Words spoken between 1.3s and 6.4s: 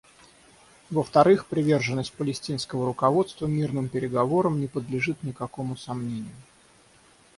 приверженность палестинского руководства мирным переговорам не подлежит никакому сомнению.